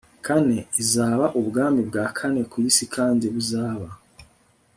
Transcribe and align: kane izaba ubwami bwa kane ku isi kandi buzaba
kane 0.25 0.59
izaba 0.81 1.25
ubwami 1.39 1.81
bwa 1.89 2.05
kane 2.17 2.41
ku 2.51 2.57
isi 2.69 2.85
kandi 2.95 3.25
buzaba 3.33 3.87